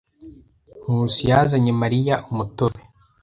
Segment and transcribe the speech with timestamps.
[0.81, 2.81] Nkusi yazanye Mariya umutobe.